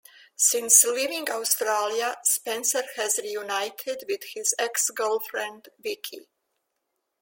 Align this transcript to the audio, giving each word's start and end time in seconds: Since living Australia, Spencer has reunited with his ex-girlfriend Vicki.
Since 0.35 0.83
living 0.83 1.29
Australia, 1.29 2.17
Spencer 2.23 2.81
has 2.95 3.19
reunited 3.19 4.03
with 4.09 4.23
his 4.33 4.55
ex-girlfriend 4.57 5.69
Vicki. 5.77 6.27